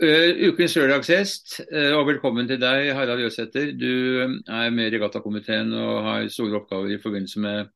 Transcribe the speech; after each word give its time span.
Uh, 0.00 0.32
ukens 0.48 0.72
lørdagsgjest, 0.78 1.58
uh, 1.74 1.92
og 1.98 2.06
velkommen 2.08 2.46
til 2.48 2.56
deg, 2.56 2.86
Harald 2.96 3.20
Jøsæter. 3.20 3.74
Du 3.76 4.22
er 4.48 4.70
med 4.72 4.86
i 4.86 4.94
regattakomiteen 4.94 5.74
og 5.76 6.06
har 6.06 6.28
store 6.32 6.56
oppgaver 6.56 6.94
i 6.94 6.96
forbindelse 7.02 7.42
med, 7.44 7.68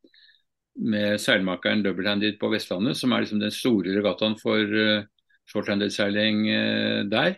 med 0.88 1.18
seilmakeren 1.20 1.82
Double-handed 1.84 2.38
på 2.40 2.48
Vestlandet, 2.48 2.96
som 2.96 3.12
er 3.12 3.26
liksom 3.26 3.42
den 3.42 3.52
store 3.52 3.92
regattaen 3.98 4.38
for 4.40 4.56
uh, 4.56 5.02
short-handed-seiling 5.52 6.46
der. 7.12 7.36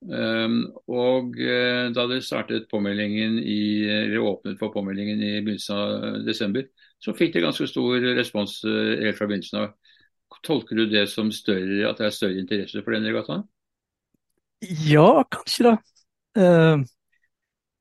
Um, 0.00 0.58
og 0.90 1.38
da 1.38 2.08
det 2.10 2.24
startet 2.26 2.66
påmeldingen 2.72 3.38
i, 3.38 3.86
eller 3.86 4.26
åpnet 4.32 4.58
for 4.58 4.74
påmeldingen 4.74 5.22
i 5.22 5.32
begynnelsen 5.38 5.76
av 5.76 6.18
desember, 6.26 6.66
så 6.98 7.14
fikk 7.14 7.36
det 7.36 7.44
ganske 7.46 7.70
stor 7.70 8.10
respons 8.18 8.58
helt 8.66 9.22
fra 9.22 9.30
begynnelsen 9.30 9.62
av. 9.62 9.94
Tolker 10.42 10.82
du 10.82 10.86
det 10.90 11.06
som 11.14 11.30
større, 11.30 11.84
at 11.86 12.02
det 12.02 12.10
er 12.10 12.18
større 12.18 12.42
interesse 12.42 12.82
for 12.82 12.98
den 12.98 13.06
regattaen? 13.06 13.46
Ja, 14.60 15.24
kanskje 15.30 15.70
det. 15.70 15.76
Uh, 16.38 16.82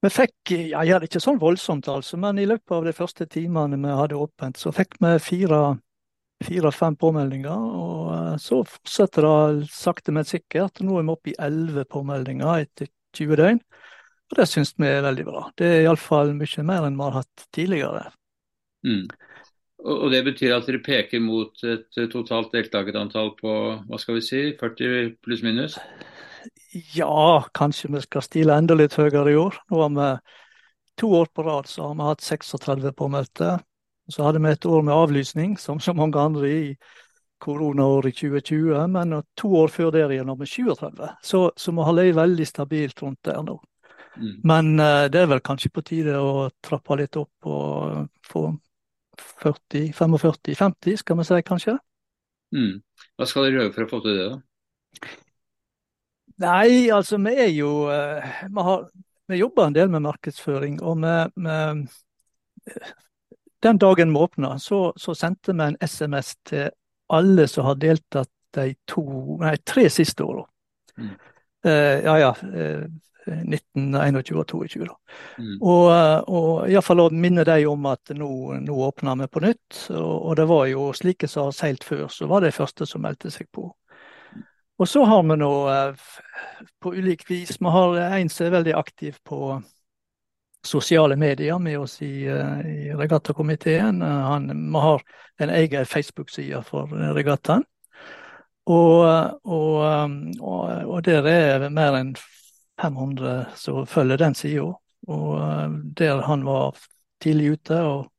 vi 0.02 0.10
fikk, 0.10 0.52
ja, 0.72 0.84
ja, 0.88 1.00
ikke 1.04 1.20
sånn 1.20 1.40
voldsomt 1.42 1.90
altså, 1.92 2.18
men 2.18 2.40
i 2.40 2.48
løpet 2.48 2.72
av 2.72 2.86
de 2.88 2.94
første 2.96 3.28
timene 3.28 3.78
vi 3.78 3.98
hadde 4.00 4.16
åpent, 4.16 4.58
så 4.58 4.72
fikk 4.72 4.96
vi 5.04 5.18
fire-fem 5.28 6.96
påmeldinger. 6.96 7.52
Og 7.52 8.05
uh, 8.14 8.36
så 8.40 8.62
fortsetter 8.64 9.28
det 9.28 9.68
sakte, 9.76 10.16
men 10.16 10.28
sikkert. 10.28 10.80
Nå 10.80 11.00
er 11.00 11.08
vi 11.08 11.16
oppe 11.16 11.34
i 11.34 11.40
elleve 11.50 11.84
påmeldinger 11.90 12.64
etter 12.64 12.88
20 13.18 13.41
døgn. 13.41 13.60
Og 14.30 14.38
det 14.38 14.46
syns 14.48 14.76
vi 14.77 14.88
er 14.88 15.04
veldig 15.04 15.26
bra. 15.26 15.48
Det 15.58 15.68
er 15.68 15.84
iallfall 15.84 16.36
mye 16.38 16.64
mer 16.64 16.86
enn 16.88 16.96
vi 16.96 17.08
har 17.08 17.18
hatt 17.18 17.48
tidligere. 17.55 18.05
Mm. 18.86 19.08
Og 19.90 20.10
det 20.12 20.22
betyr 20.27 20.54
at 20.58 20.68
dere 20.68 20.82
peker 20.84 21.22
mot 21.24 21.64
et 21.64 22.00
totalt 22.12 22.52
deltakerantall 22.54 23.34
på 23.40 23.54
hva 23.88 24.00
skal 24.00 24.20
vi 24.20 24.24
si, 24.24 24.41
40 24.60 25.14
pluss 25.24 25.44
minus? 25.44 25.77
Ja, 26.72 27.46
kanskje 27.54 27.90
vi 27.93 28.02
skal 28.02 28.21
stile 28.21 28.57
enda 28.60 28.76
litt 28.77 28.93
høyere 28.99 29.32
i 29.32 29.38
år. 29.40 29.57
Nå 29.71 29.82
har 29.82 29.93
vi 29.96 30.10
to 30.99 31.10
år 31.18 31.30
på 31.34 31.43
rad 31.43 31.68
så 31.68 31.88
har 31.88 31.96
vi 31.96 32.07
hatt 32.10 32.21
36 32.21 32.91
påmeldte. 32.98 33.57
Så 34.10 34.26
hadde 34.26 34.41
vi 34.41 34.52
et 34.52 34.66
år 34.66 34.82
med 34.85 34.93
avlysning, 34.93 35.58
som 35.58 35.80
så 35.80 35.93
mange 35.93 36.20
andre 36.20 36.49
i 36.49 36.76
koronaåret 37.41 38.18
2020. 38.20 38.88
Men 38.91 39.21
to 39.38 39.54
år 39.55 39.74
før 39.74 39.91
der 39.96 40.13
igjen 40.13 40.30
har 40.30 40.38
vi 40.38 40.49
37. 40.49 41.10
Så, 41.24 41.43
så 41.58 41.71
vi 41.71 41.85
har 41.88 41.98
ligget 41.98 42.20
veldig 42.20 42.48
stabilt 42.48 43.04
rundt 43.04 43.21
der 43.26 43.41
nå. 43.46 43.60
Mm. 44.20 44.34
Men 44.43 44.74
uh, 44.80 45.05
det 45.10 45.21
er 45.21 45.30
vel 45.32 45.41
kanskje 45.46 45.71
på 45.74 45.86
tide 45.86 46.18
å 46.18 46.49
trappe 46.65 46.98
litt 46.99 47.18
opp 47.18 47.49
og 47.49 48.10
få 48.26 48.49
40, 49.41 49.93
45, 49.96 50.55
50, 50.58 50.99
skal 51.02 51.20
vi 51.20 51.27
si 51.30 51.41
kanskje. 51.48 51.77
Mm. 52.55 52.80
Hva 53.18 53.27
skal 53.30 53.48
dere 53.48 53.63
gjøre 53.63 53.74
for 53.76 53.86
å 53.86 53.91
få 53.93 54.02
til 54.05 54.18
det, 54.20 54.30
da? 54.34 55.18
Nei, 56.40 56.90
altså 56.95 57.20
vi 57.20 57.34
er 57.35 57.49
jo 57.51 57.71
eh, 57.91 58.43
Vi, 58.48 58.63
har, 58.63 58.85
vi 59.27 59.40
jobber 59.41 59.68
en 59.68 59.76
del 59.76 59.90
med 59.91 60.05
markedsføring. 60.05 60.79
Og 60.81 61.01
vi, 61.04 61.15
den 63.63 63.77
dagen 63.77 64.13
vi 64.13 64.19
åpna, 64.19 64.59
så, 64.59 64.94
så, 64.96 65.16
sendte 65.16 65.53
vi 65.53 65.68
en 65.68 65.78
SMS 65.81 66.35
til 66.47 66.69
alle 67.09 67.47
som 67.47 67.66
har 67.66 67.79
deltatt 67.81 68.31
de 68.56 68.72
to, 68.90 69.03
nei, 69.41 69.57
tre 69.66 69.90
siste 69.94 70.25
åra. 70.25 70.46
Mm. 70.97 71.12
Uh, 71.66 71.97
ja 72.06 72.16
ja. 72.18 72.31
Uh, 72.44 72.88
19, 73.29 73.96
21 73.96 74.40
og 74.40 74.47
22. 74.47 74.85
Da. 74.88 74.96
Mm. 75.38 75.57
Og, 75.62 75.90
og 76.34 76.69
iallfall 76.72 77.03
å 77.03 77.09
minne 77.13 77.44
dem 77.46 77.68
om 77.69 77.85
at 77.91 78.13
nå, 78.16 78.29
nå 78.63 78.78
åpner 78.88 79.19
vi 79.22 79.28
på 79.29 79.44
nytt. 79.44 79.81
Og, 79.94 80.16
og, 80.16 80.31
det 80.40 80.47
var 80.50 80.66
jo 80.72 80.90
slike 80.97 81.29
som 81.29 81.50
har 81.50 81.57
seilt 81.57 81.85
før, 81.85 82.07
så 82.13 82.29
var 82.31 82.46
det 82.46 82.56
første 82.57 82.88
som 82.90 83.03
meldte 83.06 83.31
seg 83.34 83.50
på. 83.53 83.68
Og 84.80 84.88
så 84.90 85.03
har 85.03 85.24
vi 85.24 85.35
nå 85.35 85.53
eh, 85.69 85.96
på 86.80 86.94
ulik 86.96 87.25
vis 87.28 87.58
Vi 87.59 87.72
har 87.75 87.97
en 88.00 88.30
som 88.31 88.46
er 88.46 88.53
veldig 88.53 88.74
aktiv 88.80 89.18
på 89.28 89.62
sosiale 90.63 91.16
medier 91.16 91.59
med 91.59 91.80
oss 91.80 92.02
i, 92.02 92.28
eh, 92.28 92.62
i 92.68 92.94
regattakomiteen. 92.96 94.00
Vi 94.00 94.80
har 94.80 95.02
en 95.38 95.50
egen 95.50 95.86
Facebook-side 95.86 96.64
for 96.64 96.88
regattaen. 97.16 97.66
Og, 98.70 99.03
og, 99.44 99.76
og, 100.40 100.64
og, 100.86 101.03
der 101.03 101.28
er 101.28 101.70
mer 101.74 101.96
enn 101.98 102.14
500 102.80 103.56
som 103.58 103.88
følger 103.90 104.22
den 104.22 104.36
sida. 104.36 104.70
Og 105.08 105.76
der 105.98 106.22
han 106.28 106.46
var 106.46 106.78
tidlig 107.24 107.58
ute 107.58 107.82
og 107.82 108.12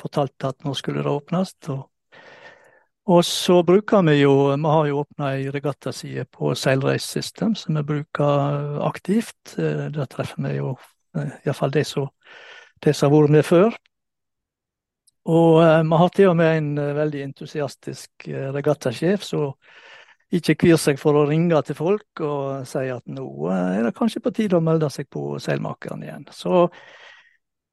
fortalte 0.00 0.52
at 0.52 0.64
nå 0.64 0.72
skulle 0.78 1.02
det 1.02 1.12
åpnes. 1.12 1.56
Og 1.68 1.88
og 3.06 3.22
så 3.24 3.60
bruker 3.62 4.02
vi 4.02 4.16
jo 4.20 4.32
Vi 4.56 4.66
har 4.66 4.86
jo 4.86 5.00
åpna 5.04 5.28
ei 5.36 5.50
regattaside 5.54 6.24
på 6.26 6.54
Seilrace 6.58 7.06
System 7.06 7.54
som 7.54 7.76
vi 7.78 7.82
bruker 7.82 8.80
aktivt. 8.82 9.54
Eh, 9.58 9.86
der 9.94 10.08
treffer 10.10 10.42
vi 10.42 10.56
jo 10.56 10.72
eh, 11.14 11.36
iallfall 11.46 11.70
de 11.70 11.84
som 11.84 12.08
har 12.82 13.12
vært 13.12 13.30
med 13.30 13.44
før. 13.46 13.76
Og 15.30 15.62
eh, 15.62 15.84
vi 15.86 16.00
har 16.02 16.10
til 16.16 16.32
og 16.32 16.36
med 16.40 16.56
en 16.58 16.96
veldig 16.96 17.22
entusiastisk 17.28 18.26
regattasjef 18.26 19.22
som 19.22 19.54
ikke 20.34 20.56
kvir 20.64 20.76
seg 20.82 20.98
for 20.98 21.14
å 21.14 21.28
ringe 21.30 21.62
til 21.62 21.78
folk 21.78 22.24
og 22.26 22.66
si 22.66 22.88
at 22.90 23.06
nå 23.06 23.28
er 23.54 23.86
det 23.86 23.94
kanskje 23.94 24.24
på 24.24 24.34
tide 24.34 24.58
å 24.58 24.64
melde 24.66 24.90
seg 24.90 25.06
på 25.06 25.38
seilmakeren 25.38 26.02
igjen. 26.02 26.26
Så 26.34 26.66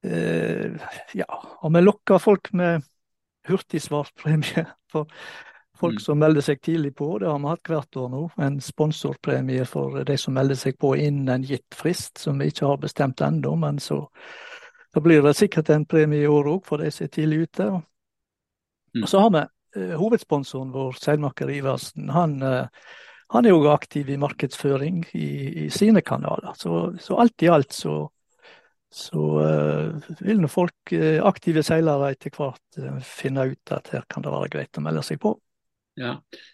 ja, 0.04 1.26
og 1.26 1.74
vi 1.74 1.80
lokker 1.82 2.22
folk 2.22 2.52
med 2.54 2.84
hurtigsvarpremie 3.48 4.68
for 4.94 5.10
folk 5.78 5.98
mm. 5.98 6.04
som 6.06 6.18
melder 6.22 6.44
seg 6.46 6.62
tidlig 6.62 6.94
på. 6.96 7.10
Det 7.18 7.28
har 7.28 7.38
vi 7.42 7.50
hatt 7.50 7.70
hvert 7.70 7.98
år 8.00 8.10
nå. 8.12 8.22
En 8.46 8.60
sponsorpremie 8.62 9.66
for 9.68 10.02
de 10.06 10.16
som 10.20 10.36
melder 10.36 10.58
seg 10.58 10.78
på 10.80 10.94
innen 10.96 11.32
en 11.34 11.46
gitt 11.46 11.74
frist, 11.74 12.16
som 12.22 12.38
vi 12.38 12.50
ikke 12.52 12.68
har 12.70 12.82
bestemt 12.82 13.24
ennå. 13.24 13.56
Men 13.60 13.80
så 13.82 14.04
da 14.94 15.02
blir 15.02 15.22
det 15.22 15.34
sikkert 15.34 15.72
en 15.74 15.86
premie 15.90 16.22
i 16.22 16.30
år 16.30 16.52
òg 16.54 16.62
for 16.68 16.82
de 16.82 16.90
som 16.94 17.08
er 17.08 17.14
tidlig 17.14 17.48
ute. 17.48 17.70
Mm. 18.94 19.02
Og 19.02 19.08
så 19.10 19.24
har 19.24 19.32
vi 19.34 19.42
eh, 19.80 19.96
hovedsponsoren 19.98 20.70
vår, 20.74 21.00
seilmaker 21.02 21.50
Iversen. 21.50 22.12
Han, 22.14 22.36
eh, 22.42 22.92
han 23.34 23.46
er 23.46 23.56
òg 23.56 23.66
aktiv 23.72 24.12
i 24.14 24.20
markedsføring 24.22 25.02
i, 25.18 25.28
i 25.64 25.70
sine 25.74 26.04
kanaler. 26.06 26.54
Så, 26.58 26.94
så 27.02 27.18
alt 27.18 27.42
i 27.42 27.50
alt 27.50 27.74
så 27.74 28.04
så 28.94 29.22
uh, 29.42 30.10
vil 30.22 30.38
nå 30.38 30.48
folk, 30.50 30.92
uh, 30.94 31.18
aktive 31.26 31.64
seilere, 31.66 32.12
etter 32.14 32.30
hvert 32.30 32.78
uh, 32.78 33.00
finne 33.02 33.48
ut 33.50 33.72
at 33.74 33.90
her 33.90 34.04
kan 34.06 34.22
det 34.22 34.30
være 34.30 34.52
greit 34.52 34.78
å 34.78 34.84
melde 34.84 35.02
seg 35.02 35.18
på. 35.24 35.32
Ja, 35.98 36.12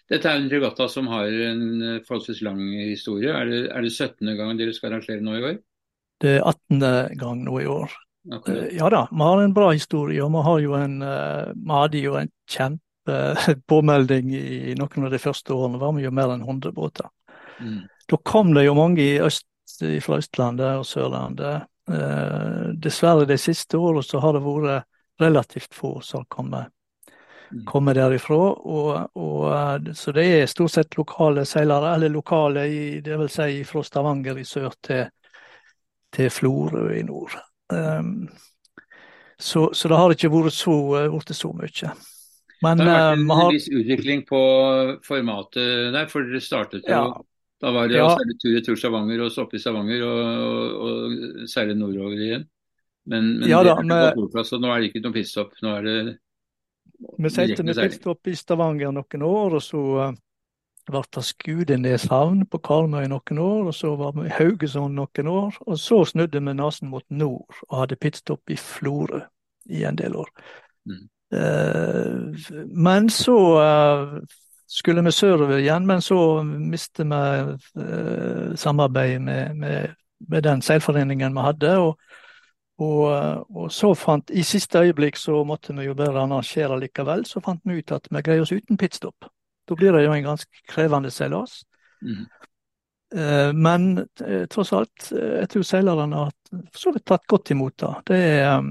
Dette 0.09 0.29
er 0.29 0.39
en 0.39 0.49
regatta 0.49 0.87
som 0.89 1.09
har 1.09 1.29
en 1.29 2.01
forholdsvis 2.05 2.41
lang 2.45 2.59
historie. 2.79 3.29
Er 3.33 3.45
det, 3.49 3.61
er 3.73 3.85
det 3.85 3.93
17. 3.93 4.33
gang 4.37 4.57
dere 4.57 4.73
skal 4.73 4.91
arrangere 4.91 5.21
nå 5.21 5.37
i 5.37 5.45
år? 5.51 5.55
Det 6.21 6.35
er 6.39 6.45
18. 6.45 7.17
gang 7.21 7.45
nå 7.45 7.61
i 7.61 7.69
år. 7.69 7.95
Okay. 8.37 8.67
ja 8.77 8.89
da, 8.93 9.07
vi 9.09 9.25
har 9.25 9.41
en 9.41 9.55
bra 9.57 9.71
historie. 9.73 10.21
og 10.21 10.29
Vi, 10.33 10.43
har 10.45 10.59
jo 10.61 10.75
en, 10.77 10.99
vi 11.01 11.73
hadde 11.73 12.03
jo 12.03 12.19
en 12.19 12.29
kjempepåmelding 12.53 14.29
i 14.69 14.75
noen 14.77 15.09
av 15.09 15.13
de 15.13 15.21
første 15.21 15.57
årene. 15.57 15.77
Det 15.77 15.85
var 15.87 15.97
vi 15.97 16.05
jo 16.05 16.13
mer 16.21 16.35
enn 16.35 16.45
100 16.45 16.77
båter. 16.77 17.09
Mm. 17.57 17.81
Da 18.13 18.21
kom 18.21 18.53
det 18.53 18.67
jo 18.67 18.77
mange 18.77 19.01
i 19.01 19.17
øst, 19.25 19.47
fra 20.05 20.21
Østlandet 20.21 20.83
og 20.83 20.85
Sørlandet 20.85 21.65
Eh, 21.80 21.80
dessverre 22.81 23.25
de 23.27 23.37
siste 23.39 23.77
årene 23.77 24.03
så 24.05 24.19
har 24.23 24.37
det 24.37 24.43
vært 24.45 24.87
relativt 25.21 25.73
få 25.73 26.01
som 26.01 26.25
kommer, 26.25 26.69
kommet 27.49 27.65
kommer 27.65 27.95
derifra. 27.95 28.35
Og, 28.35 29.17
og, 29.17 29.41
eh, 29.55 29.93
så 29.93 30.13
det 30.15 30.25
er 30.25 30.45
stort 30.49 30.75
sett 30.75 30.97
lokale 30.97 31.45
seilere, 31.45 31.95
eller 31.95 32.09
lokale 32.09 32.67
i, 32.67 32.83
det 33.05 33.17
vil 33.19 33.31
si 33.31 33.63
fra 33.67 33.83
Stavanger 33.85 34.39
i 34.39 34.45
sør 34.47 34.73
til, 34.81 35.03
til 36.13 36.31
Florø 36.31 36.89
i 36.97 37.03
nord. 37.07 37.37
Um, 37.71 38.27
så, 39.39 39.69
så, 39.73 39.87
det 39.87 39.97
har 39.97 40.13
ikke 40.13 40.31
vært 40.31 40.53
så, 40.53 40.73
vært 41.13 41.35
så 41.35 41.53
mye. 41.55 41.93
Men, 42.61 42.77
det 42.77 42.87
har 42.91 43.05
vært 43.15 43.21
en 43.21 43.35
har... 43.39 43.51
viss 43.55 43.69
utvikling 43.71 44.25
på 44.29 44.41
formatet 45.05 45.93
der, 45.95 46.09
for 46.11 46.27
dere 46.27 46.43
startet 46.43 46.85
jo 46.85 46.97
ja. 46.97 47.05
Da 47.61 47.71
var 47.75 47.91
det 47.91 47.99
ja. 47.99 48.07
å 48.07 48.15
seile 48.17 48.37
tur 48.41 48.57
i 48.57 48.63
tur 48.65 48.79
Stavanger 48.79 49.21
og 49.21 49.29
så 49.33 49.45
opp 49.45 49.53
i 49.53 49.61
Stavanger 49.61 50.01
og, 50.07 50.19
og, 50.25 50.81
og 50.81 51.45
seile 51.51 51.75
nordover 51.77 52.17
igjen. 52.17 52.47
Men, 53.05 53.37
men 53.39 53.49
ja, 53.49 53.61
da, 53.65 53.75
det 53.81 53.97
er 53.97 54.17
med... 54.17 54.43
så 54.45 54.57
nå 54.61 54.71
er 54.71 54.81
det 54.81 54.91
ikke 54.91 55.03
noe 55.05 55.15
pitstop. 55.15 55.53
Nå 55.61 55.75
er 55.77 55.87
det 55.87 55.95
Vi 57.21 57.31
seilte 57.33 57.65
med 57.65 57.77
pitstop 57.77 58.29
i 58.29 58.35
Stavanger 58.37 58.93
noen 58.93 59.25
år, 59.25 59.57
og 59.57 59.63
så 59.65 59.81
uh, 60.09 60.11
ble 60.89 61.01
det 61.15 61.23
Skudenes 61.25 62.07
havn 62.11 62.43
på 62.49 62.61
Karmøy 62.65 63.07
noen 63.09 63.41
år, 63.41 63.71
og 63.71 63.77
så 63.77 63.93
var 63.99 64.13
vi 64.17 64.27
i 64.29 64.35
Haugesund 64.35 64.97
noen 64.97 65.31
år. 65.31 65.57
Og 65.67 65.79
så 65.81 66.01
snudde 66.09 66.41
vi 66.41 66.57
nesen 66.57 66.91
mot 66.93 67.05
nord 67.09 67.63
og 67.69 67.79
hadde 67.83 68.01
pitstop 68.01 68.53
i 68.53 68.59
Florø 68.59 69.23
i 69.69 69.85
en 69.85 69.97
del 70.01 70.17
år. 70.17 70.29
Mm. 70.89 71.03
Uh, 71.31 72.65
men 72.73 73.09
så 73.13 73.37
uh, 73.61 74.17
skulle 74.71 75.03
vi 75.03 75.11
sørover 75.11 75.59
igjen, 75.59 75.85
men 75.87 76.01
så 76.01 76.17
mistet 76.45 77.09
vi 77.11 77.83
eh, 77.83 78.55
samarbeidet 78.55 79.21
med, 79.21 79.55
med, 79.59 79.95
med, 80.29 80.43
den 80.43 80.61
seilforeningen 80.63 81.35
vi 81.35 81.45
hadde. 81.45 81.73
Og, 81.77 81.97
og, 82.79 83.05
og, 83.51 83.71
så 83.71 83.91
fant, 83.99 84.31
I 84.31 84.43
siste 84.47 84.79
øyeblikk 84.79 85.19
så 85.19 85.43
måtte 85.47 85.75
vi 85.75 85.89
jo 85.89 85.95
bare 85.97 86.23
arrangere 86.23 86.79
likevel. 86.79 87.25
Så 87.27 87.43
fant 87.43 87.61
vi 87.67 87.81
ut 87.81 87.91
at 87.91 88.07
vi 88.09 88.23
greier 88.23 88.45
oss 88.45 88.55
uten 88.55 88.79
pitstop. 88.79 89.27
Da 89.67 89.75
blir 89.75 89.91
det 89.95 90.05
jo 90.05 90.15
en 90.15 90.29
ganske 90.31 90.63
krevende 90.71 91.11
seilas. 91.11 91.61
Mm. 92.01 92.23
Eh, 93.15 93.53
men 93.53 93.97
eh, 93.99 94.45
tross 94.47 94.71
alt, 94.73 95.11
eh, 95.11 95.41
jeg 95.41 95.49
tror 95.51 95.67
seilerne 95.67 96.23
har 96.23 96.31
for 96.71 96.79
så 96.79 96.93
vidt 96.95 97.05
tatt 97.11 97.27
godt 97.27 97.51
imot 97.51 97.75
det. 97.83 97.91
Det 98.07 98.21
er 98.23 98.63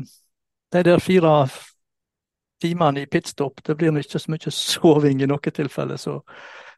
de 0.73 0.82
der 0.87 1.02
fire 1.05 1.35
timene 2.61 3.05
i 3.05 3.11
pitstop, 3.11 3.62
det 3.67 3.77
blir 3.79 3.97
ikke 4.01 4.21
så 4.21 4.33
mye 4.33 4.55
soving 4.55 5.23
i 5.23 5.29
noe 5.31 5.53
tilfelle. 5.55 5.99
Så, 5.99 6.21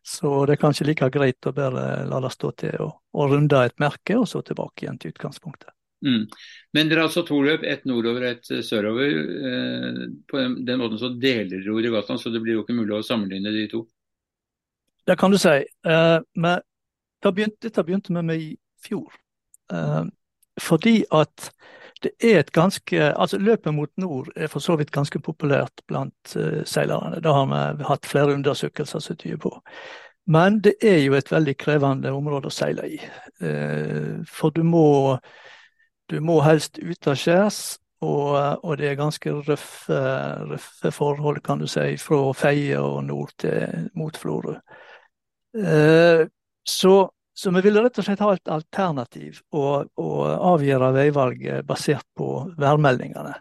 så, 0.02 0.32
det 0.46 0.56
er 0.56 0.62
kanskje 0.62 0.88
like 0.88 1.11
greit 1.14 1.46
å 1.46 1.55
bare 1.56 2.02
la 2.08 2.20
det 2.25 2.32
stå 2.34 2.50
til 2.64 2.82
og, 2.87 2.99
og 3.14 3.32
runde 3.34 3.62
et 3.67 3.79
merke, 3.82 4.19
og 4.19 4.29
så 4.31 4.43
tilbake 4.46 4.87
igjen 4.87 5.00
til 5.02 5.14
utgangspunktet. 5.14 5.73
Mm. 6.02 6.26
Men 6.75 6.88
dere 6.90 7.05
har 7.05 7.11
altså 7.11 7.23
to 7.26 7.38
løp, 7.44 7.62
ett 7.62 7.84
nordover 7.87 8.25
og 8.25 8.31
ett 8.32 8.64
sørover. 8.67 9.12
på 10.26 10.38
den, 10.38 10.79
måten 10.81 10.99
så 10.99 11.12
deler 11.14 11.61
dere 11.61 11.84
regattaen, 11.87 12.19
så 12.19 12.31
det 12.34 12.43
blir 12.43 12.58
jo 12.58 12.64
ikke 12.64 12.75
mulig 12.75 12.96
å 12.96 13.05
sammenligne 13.06 13.55
de 13.55 13.69
to? 13.70 13.84
Det 15.06 15.19
kan 15.19 15.31
du 15.31 15.38
si. 15.38 15.61
men 15.82 16.61
begynte, 17.31 17.58
dette 17.62 17.84
begynte 17.87 18.14
med 18.14 18.26
meg 18.26 18.43
i 18.43 18.50
fjor. 18.82 19.14
Eh, 19.73 20.05
fordi 20.61 21.02
at 21.14 21.50
det 22.02 22.12
er 22.20 22.38
et 22.40 22.52
ganske 22.52 23.12
Altså 23.12 23.38
løpet 23.38 23.75
mot 23.75 23.90
nord 23.96 24.28
er 24.37 24.50
for 24.50 24.60
så 24.60 24.76
vidt 24.76 24.93
ganske 24.93 25.19
populært 25.20 25.82
blant 25.87 26.37
uh, 26.37 26.62
seilerne. 26.64 27.20
Det 27.22 27.32
har 27.32 27.76
vi 27.76 27.84
hatt 27.88 28.06
flere 28.06 28.34
undersøkelser 28.34 28.99
som 28.99 29.16
tyder 29.16 29.40
på. 29.43 29.52
Men 30.26 30.60
det 30.62 30.75
er 30.82 30.99
jo 31.02 31.14
et 31.19 31.31
veldig 31.32 31.56
krevende 31.58 32.12
område 32.14 32.50
å 32.50 32.54
seile 32.54 32.88
i. 32.88 32.99
Uh, 33.43 34.22
for 34.28 34.54
du 34.54 34.62
må, 34.62 35.19
du 36.10 36.20
må 36.20 36.40
helst 36.43 36.78
utaskjærs, 36.78 37.78
og, 38.02 38.34
og 38.66 38.78
det 38.78 38.88
er 38.90 38.98
ganske 38.98 39.32
røffe, 39.32 39.98
røffe, 40.50 40.90
forhold, 40.90 41.38
kan 41.46 41.62
du 41.62 41.69
si, 41.70 41.96
fra 42.02 42.32
Feie 42.34 42.81
og 42.82 43.05
nord 43.06 43.31
til 43.38 43.90
mot 43.94 44.16
Florø. 44.19 44.56
Så, 46.66 46.94
så, 47.34 47.50
vi 47.50 47.62
ville 47.64 47.81
rett 47.82 47.99
og 47.99 48.05
slett 48.05 48.20
ha 48.20 48.34
et 48.34 48.50
alternativ 48.52 49.40
og, 49.56 49.88
og 49.96 50.20
avgjøre 50.52 50.93
veivalget 50.96 51.67
basert 51.67 52.05
på 52.19 52.29
værmeldingene. 52.61 53.32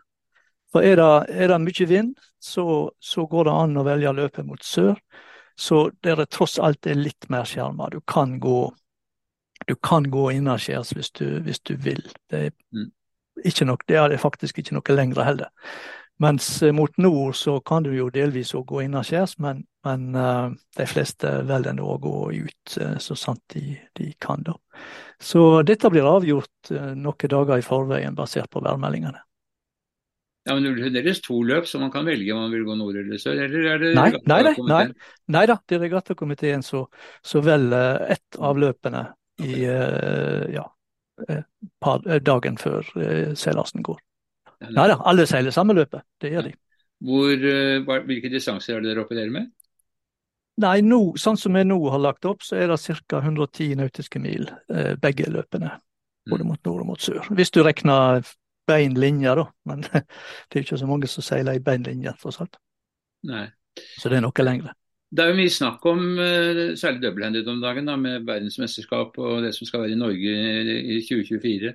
For 0.72 0.88
er 0.88 0.96
det, 0.96 1.10
er 1.36 1.52
det 1.52 1.60
mye 1.66 1.88
vind, 1.88 2.14
så, 2.40 2.66
så, 3.00 3.26
går 3.28 3.50
det 3.50 3.58
an 3.64 3.80
å 3.82 3.84
velge 3.84 4.14
løpet 4.16 4.48
mot 4.48 4.64
sør. 4.64 4.96
Så 5.60 5.90
der 6.04 6.22
det 6.22 6.30
tross 6.32 6.56
alt 6.64 6.88
er 6.88 6.96
litt 6.96 7.28
mer 7.30 7.44
skjerma. 7.46 7.90
Du 7.92 8.00
kan 8.08 8.38
gå, 8.40 8.72
du 9.68 9.76
kan 9.84 10.08
gå 10.10 10.30
innaskjærs 10.38 10.94
hvis, 10.96 11.12
hvis, 11.20 11.60
du 11.68 11.76
vil. 11.76 12.06
Det 12.32 12.46
er, 12.48 12.56
mm. 12.72 12.88
ikke 13.44 13.68
nok, 13.68 13.84
det 13.92 14.00
er 14.00 14.16
faktisk 14.22 14.64
ikke 14.64 14.80
noe 14.80 14.96
lenger 14.96 15.28
heller. 15.28 15.52
Mens 16.21 16.62
eh, 16.62 16.71
mot 16.71 16.97
nord 16.97 17.35
så 17.35 17.59
kan 17.65 17.83
du 17.83 17.94
jo 17.95 18.09
delvis 18.13 18.53
òg 18.57 18.68
gå 18.69 18.83
innaskjærs, 18.85 19.38
men, 19.41 19.63
men 19.88 20.13
uh, 20.13 20.51
de 20.77 20.85
fleste 20.89 21.29
velger 21.50 21.73
nå 21.77 21.88
å 21.88 21.97
gå 22.01 22.15
ut 22.35 22.75
uh, 22.77 22.97
så 23.01 23.18
sant 23.18 23.41
de, 23.56 23.73
de, 23.97 24.12
kan. 24.21 24.44
da. 24.45 24.53
Så 25.21 25.63
dette 25.65 25.89
blir 25.89 26.06
avgjort 26.06 26.73
uh, 26.75 26.91
noen 26.94 27.31
dager 27.33 27.57
i 27.57 27.65
forveien 27.65 28.18
basert 28.18 28.51
på 28.53 28.62
værmeldingene. 28.62 29.23
Ja, 30.45 30.56
men 30.57 30.65
Det 30.65 30.88
er 30.89 30.94
deres 31.00 31.21
to 31.21 31.39
løp, 31.45 31.68
så 31.69 31.81
man 31.81 31.91
kan 31.94 32.06
velge 32.06 32.33
om 32.33 32.44
man 32.44 32.53
vil 32.53 32.65
gå 32.65 32.75
nord 32.77 32.97
eller 32.97 33.21
sør? 33.21 33.41
Eller 33.41 33.65
er 33.73 33.81
det 33.81 33.91
nei, 33.97 34.07
nei, 34.25 34.39
nei, 34.57 34.83
nei, 35.29 35.44
da, 35.50 35.57
det 35.69 35.77
er 35.77 35.83
regattakomiteen 35.85 36.65
som 36.65 37.45
velger 37.45 38.07
ett 38.18 38.39
av 38.41 38.57
løpene 38.62 39.03
i, 39.41 39.62
ja, 40.53 40.65
dagen 42.25 42.57
før 42.57 42.89
seilasen 43.38 43.85
går. 43.85 44.01
Nei 44.62 44.88
da, 44.92 45.00
alle 45.10 45.25
seiler 45.30 45.54
samme 45.56 45.74
løpet. 45.74 46.06
Det 46.22 46.31
gjør 46.34 46.50
de. 46.50 46.54
Hvor, 47.02 47.31
eh, 47.34 48.02
hvilke 48.06 48.30
distanser 48.30 48.75
er 48.75 48.84
det 48.84 48.92
dere 48.92 49.06
opererer 49.06 49.34
med? 49.34 49.50
Nei, 50.62 50.81
nå, 50.86 51.00
Sånn 51.18 51.40
som 51.40 51.56
vi 51.58 51.63
nå 51.66 51.78
har 51.90 52.02
lagt 52.04 52.28
opp, 52.30 52.44
så 52.46 52.60
er 52.60 52.69
det 52.69 52.78
ca. 53.10 53.22
110 53.24 53.80
nautiske 53.80 54.22
mil 54.22 54.46
eh, 54.69 54.94
begge 55.02 55.30
løpene. 55.31 55.72
Både 56.30 56.46
mm. 56.46 56.52
mot 56.52 56.69
nord 56.69 56.84
og 56.84 56.92
mot 56.92 57.02
sør. 57.02 57.25
Hvis 57.34 57.54
du 57.56 57.63
regner 57.66 58.22
bein 58.69 58.94
linje, 59.00 59.34
da. 59.40 59.48
Men 59.66 59.81
det 59.90 60.54
er 60.54 60.66
ikke 60.66 60.78
så 60.78 60.90
mange 60.90 61.10
som 61.10 61.25
seiler 61.25 61.57
i 61.57 61.64
bein 61.64 61.88
linje, 61.88 62.14
tross 62.22 62.42
alt. 62.44 62.60
Nei. 63.28 63.48
Så 63.98 64.12
det 64.12 64.19
er 64.19 64.25
noe 64.28 64.46
lengre. 64.46 64.75
Det 65.12 65.24
er 65.24 65.31
jo 65.34 65.40
mye 65.42 65.52
snakk 65.52 65.86
om 65.92 66.04
uh, 66.16 66.60
særlig 66.80 67.02
dobbelthanded 67.04 67.48
om 67.52 67.60
dagen, 67.64 67.90
da, 67.90 67.98
med 68.00 68.28
verdensmesterskap 68.28 69.18
og 69.19 69.42
det 69.44 69.52
som 69.56 69.68
skal 69.68 69.84
være 69.84 69.98
i 69.98 70.00
Norge 70.00 70.36
i 70.96 71.00
2024. 71.04 71.74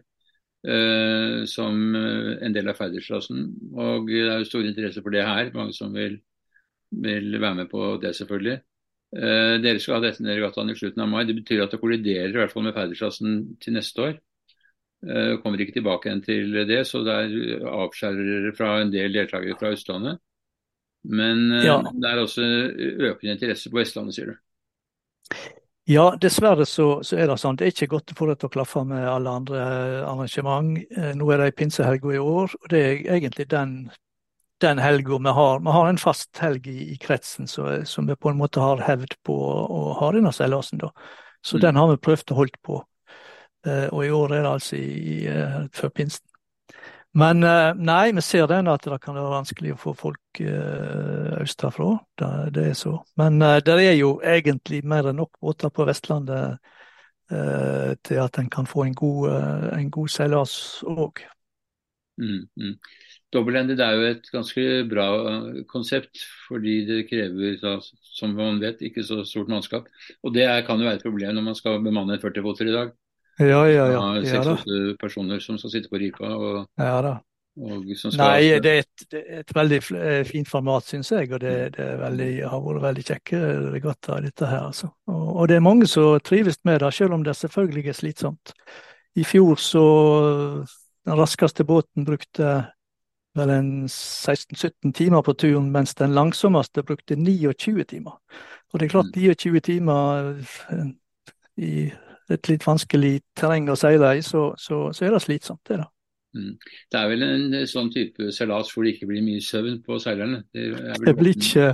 Eh, 0.67 1.45
som 1.47 1.95
eh, 1.95 2.33
en 2.43 2.55
del 2.55 2.67
av 2.67 2.79
ferdighetsklassen. 2.79 3.43
Og 3.79 4.09
det 4.11 4.23
er 4.25 4.41
jo 4.43 4.49
stor 4.49 4.67
interesse 4.67 5.03
for 5.05 5.15
det 5.15 5.23
her. 5.23 5.53
Mange 5.55 5.75
som 5.77 5.93
vil, 5.95 6.17
vil 6.91 7.37
være 7.39 7.61
med 7.61 7.69
på 7.71 7.93
det, 8.03 8.17
selvfølgelig. 8.19 8.57
Eh, 9.17 9.57
dere 9.63 9.83
skal 9.83 10.01
ha 10.01 10.09
dette 10.09 10.25
nede 10.25 10.35
i 10.35 10.41
regattaen 10.41 10.73
i 10.73 10.79
slutten 10.79 11.05
av 11.05 11.13
mai. 11.13 11.23
Det 11.29 11.37
betyr 11.39 11.63
at 11.63 11.77
det 11.77 11.83
kolliderer 11.83 12.35
i 12.35 12.41
hvert 12.41 12.55
fall 12.55 12.67
med 12.67 12.75
ferdighetsklassen 12.75 13.37
til 13.63 13.79
neste 13.79 14.09
år. 14.09 14.17
Kommer 15.43 15.61
ikke 15.61 15.75
tilbake 15.77 16.09
igjen 16.09 16.23
til 16.25 16.55
det, 16.67 16.81
så 16.89 17.03
der 17.05 17.29
avskjærer 17.69 18.27
dere 18.27 18.53
fra 18.57 18.71
en 18.81 18.89
del 18.91 19.13
deltakere 19.15 19.55
fra 19.61 19.69
Østlandet. 19.77 20.19
Men 21.07 21.45
ja. 21.63 21.77
det 21.85 22.09
er 22.11 22.23
også 22.25 22.43
økende 23.13 23.37
interesse 23.37 23.71
på 23.71 23.79
Vestlandet, 23.79 24.17
sier 24.17 24.33
du? 24.33 24.41
Ja, 25.89 26.17
dessverre 26.19 26.65
så, 26.67 26.87
så, 27.07 27.15
er 27.15 27.29
det 27.31 27.37
sånn. 27.39 27.55
Det 27.59 27.69
er 27.69 27.71
ikke 27.71 27.93
godt 27.93 28.11
å 28.11 28.17
få 28.19 28.27
det 28.27 28.41
til 28.41 28.49
å 28.49 28.55
klaffe 28.57 28.81
med 28.89 29.05
alle 29.07 29.35
andre 29.39 29.61
eh, 29.63 30.01
arrangement. 30.03 30.81
Eh, 30.83 31.13
nå 31.15 31.29
er 31.31 31.45
det 31.45 31.53
pinsehelga 31.61 32.17
i 32.17 32.19
år, 32.19 32.57
og 32.59 32.67
det 32.73 32.81
er 32.83 33.05
egentlig 33.15 33.47
den, 33.53 33.77
den 34.65 34.83
helga 34.83 35.21
vi 35.23 35.35
har. 35.39 35.63
Vi 35.63 35.75
har 35.77 35.91
en 35.93 36.03
fast 36.03 36.43
helg 36.43 36.67
i, 36.73 36.91
i 36.91 36.99
kretsen 36.99 37.47
som 37.47 38.11
vi 38.11 38.19
på 38.19 38.33
en 38.33 38.41
måte 38.41 38.65
har 38.65 38.83
hevd 38.83 39.15
på 39.23 39.37
å 39.39 39.95
ha 40.01 40.11
denne 40.17 40.35
seilasen. 40.35 40.83
da. 40.83 40.91
Så 41.39 41.61
mm. 41.61 41.63
den 41.69 41.79
har 41.79 41.93
vi 41.93 42.03
prøvd 42.09 42.35
å 42.35 42.41
holde 42.41 42.63
på. 42.67 42.83
Eh, 43.71 43.87
og 43.87 44.03
i 44.03 44.11
år 44.19 44.35
er 44.35 44.43
det 44.43 44.55
altså 44.57 44.83
i, 44.83 45.21
før 45.71 45.95
pinsen. 45.95 46.27
Men 47.17 47.43
eh, 47.43 47.73
nei, 47.81 48.13
vi 48.13 48.23
ser 48.25 48.49
den 48.51 48.69
at 48.69 48.85
det 48.85 48.99
kan 49.01 49.17
være 49.17 49.33
vanskelig 49.39 49.73
å 49.73 49.79
få 49.81 49.95
folk 49.97 50.41
uh, 50.45 51.39
østafra. 51.41 51.95
Det, 52.19 52.33
det, 52.57 52.65
er 52.73 52.77
så. 52.77 52.93
Men 53.17 53.41
uh, 53.41 53.57
det 53.65 53.77
er 53.81 53.95
jo 53.97 54.19
egentlig 54.21 54.83
mer 54.85 55.09
enn 55.09 55.17
nok 55.23 55.39
båter 55.41 55.73
på 55.73 55.89
Vestlandet 55.89 56.61
til 57.27 58.21
at 58.23 58.37
en 58.39 58.47
kan 58.47 58.69
få 58.71 58.85
en 58.85 58.93
god, 58.95 59.25
en 59.75 59.89
god 59.91 60.13
seilas 60.15 60.53
òg. 60.87 61.25
Mm, 62.23 62.45
mm. 62.55 62.77
Er 63.35 63.97
jo 63.99 64.05
et 64.07 64.29
ganske 64.31 64.67
bra 64.87 65.07
konsept, 65.67 66.23
fordi 66.47 66.77
det 66.87 67.01
krever, 67.09 67.83
som 68.15 68.37
man 68.39 68.63
vet, 68.63 68.79
ikke 68.79 69.03
så 69.03 69.25
stort 69.27 69.51
mannskap. 69.51 69.91
Og 70.23 70.39
det 70.39 70.47
kan 70.69 70.79
jo 70.79 70.87
være 70.87 71.01
et 71.01 71.09
problem 71.09 71.35
når 71.35 71.49
man 71.49 71.59
skal 71.59 71.83
bemanne 71.83 72.21
40 72.23 72.47
båter 72.47 72.71
i 72.71 72.77
dag. 72.79 72.95
Ja, 73.39 73.63
ja, 73.69 73.87
ja. 73.93 74.03
Seks-åtte 74.25 74.77
ja, 74.77 74.93
personer 75.01 75.41
som 75.45 75.59
skal 75.61 75.75
sitte 75.75 75.91
på 75.93 76.01
ripa. 76.01 76.31
Og, 76.37 76.67
ja 76.81 77.01
da. 77.05 77.17
Nei, 77.57 78.59
det 78.61 78.69
er, 78.71 78.83
et, 78.83 79.05
det 79.11 79.21
er, 79.23 79.39
et, 79.41 79.53
veldig 79.57 79.79
eh, 79.97 80.23
fint 80.29 80.49
format, 80.49 80.85
syns 80.85 81.09
jeg. 81.13 81.31
Og 81.33 81.41
det, 81.41 81.55
det 81.77 81.87
veldig, 82.03 82.31
har 82.53 82.65
vært 82.65 82.83
veldig 82.85 83.05
kjekke 83.09 83.41
regattaer, 83.73 84.27
dette 84.29 84.49
her. 84.51 84.67
Altså. 84.69 84.91
Og, 85.09 85.29
og, 85.31 85.49
det 85.49 85.57
er 85.57 85.65
mange 85.65 85.89
som 85.89 86.19
trives 86.21 86.61
med 86.69 86.83
det, 86.85 86.93
selv 86.95 87.17
om 87.17 87.25
det 87.25 87.37
selvfølgelig 87.37 87.89
er 87.89 87.97
slitsomt. 87.97 88.53
I 89.17 89.25
fjor 89.25 89.57
så 89.57 89.85
Den 91.07 91.15
raskeste 91.15 91.65
båten 91.65 92.05
brukte 92.05 92.67
vel 93.37 93.51
en 93.51 93.87
16-17 93.87 94.93
timer 94.93 95.23
på 95.23 95.33
turen, 95.33 95.71
mens 95.71 95.95
den 95.95 96.13
langsommeste 96.13 96.83
brukte 96.83 97.17
29 97.17 97.85
timer. 97.85 98.19
Og 98.73 98.81
det 98.81 98.87
er 98.87 98.91
klart 98.91 99.17
29 99.17 99.53
mm. 99.53 99.61
timer 99.63 100.33
eh, 100.73 100.89
i 101.57 101.91
et 102.33 102.51
litt 102.51 102.67
vanskelig 102.67 103.21
terreng 103.39 103.69
å 103.71 103.79
seile 103.79 104.17
i, 104.19 104.25
så, 104.25 104.49
så, 104.59 104.87
så, 104.97 105.07
er 105.07 105.15
det 105.15 105.23
slitsomt. 105.25 105.63
Det, 105.69 105.79
da. 105.83 105.89
Mm. 106.37 106.53
det 106.93 107.01
er 107.01 107.09
vel 107.13 107.25
en 107.27 107.57
sånn 107.71 107.89
type 107.95 108.33
seilas 108.35 108.73
hvor 108.75 108.85
det 108.85 108.97
ikke 108.97 109.09
blir 109.13 109.25
mye 109.25 109.45
søvn 109.45 109.81
på 109.87 109.99
seilerne? 110.03 110.43
Det, 110.53 110.69
det, 111.05 111.17
blir 111.17 111.39
ikke, 111.39 111.73